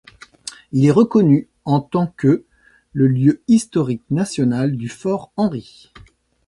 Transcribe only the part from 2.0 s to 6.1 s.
que le lieu historique national du Fort-Henry.